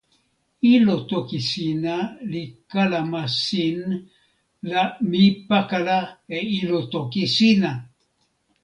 ilo 0.75 0.95
toki 1.11 1.39
sina 1.49 1.95
li 2.31 2.43
kalama 2.71 3.23
sin 3.45 3.77
la 4.71 4.83
mi 5.09 5.23
pakala 5.47 5.99
e 6.37 6.39
ilo 6.59 6.79
toki 6.93 7.23
sina. 7.37 7.71